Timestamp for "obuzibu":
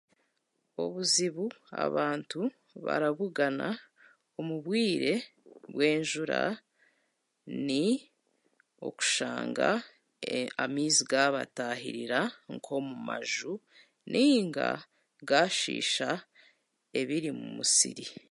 0.83-1.45